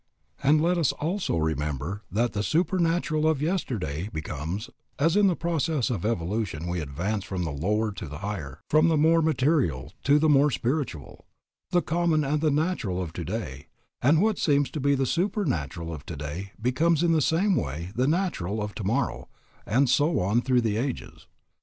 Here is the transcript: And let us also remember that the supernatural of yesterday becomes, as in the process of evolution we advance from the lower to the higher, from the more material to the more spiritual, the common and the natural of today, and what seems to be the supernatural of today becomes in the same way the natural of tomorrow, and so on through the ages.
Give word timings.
And 0.41 0.59
let 0.59 0.79
us 0.79 0.93
also 0.93 1.37
remember 1.37 2.01
that 2.11 2.33
the 2.33 2.41
supernatural 2.41 3.27
of 3.27 3.39
yesterday 3.39 4.09
becomes, 4.11 4.67
as 4.97 5.15
in 5.15 5.27
the 5.27 5.35
process 5.35 5.91
of 5.91 6.03
evolution 6.07 6.65
we 6.67 6.79
advance 6.79 7.23
from 7.23 7.43
the 7.43 7.51
lower 7.51 7.91
to 7.91 8.07
the 8.07 8.17
higher, 8.17 8.61
from 8.67 8.87
the 8.87 8.97
more 8.97 9.21
material 9.21 9.93
to 10.05 10.17
the 10.17 10.27
more 10.27 10.49
spiritual, 10.49 11.27
the 11.69 11.83
common 11.83 12.23
and 12.23 12.41
the 12.41 12.49
natural 12.49 12.99
of 12.99 13.13
today, 13.13 13.67
and 14.01 14.23
what 14.23 14.39
seems 14.39 14.71
to 14.71 14.79
be 14.79 14.95
the 14.95 15.05
supernatural 15.05 15.93
of 15.93 16.03
today 16.03 16.51
becomes 16.59 17.03
in 17.03 17.11
the 17.11 17.21
same 17.21 17.55
way 17.55 17.91
the 17.93 18.07
natural 18.07 18.59
of 18.59 18.73
tomorrow, 18.73 19.29
and 19.67 19.87
so 19.87 20.19
on 20.19 20.41
through 20.41 20.61
the 20.61 20.77
ages. 20.77 21.27